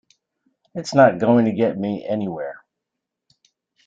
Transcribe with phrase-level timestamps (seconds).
[0.73, 2.65] It's not going to get me anywhere.